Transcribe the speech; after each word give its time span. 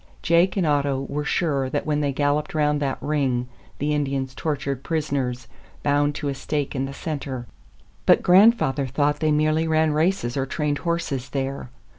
Jake 0.23 0.57
and 0.57 0.65
Otto 0.65 1.05
were 1.07 1.23
sure 1.23 1.69
that 1.69 1.85
when 1.85 2.01
they 2.01 2.11
galloped 2.11 2.55
round 2.55 2.81
that 2.81 2.97
ring 3.01 3.47
the 3.77 3.93
Indians 3.93 4.33
tortured 4.33 4.83
prisoners, 4.83 5.47
bound 5.83 6.15
to 6.15 6.27
a 6.27 6.33
stake 6.33 6.73
in 6.75 6.85
the 6.85 6.91
center; 6.93 7.45
but 8.07 8.23
grandfather 8.23 8.87
thought 8.87 9.19
they 9.19 9.31
merely 9.31 9.67
ran 9.67 9.91
races 9.93 10.35
or 10.35 10.47
trained 10.47 10.79
horses 10.79 11.29
there. 11.29 11.69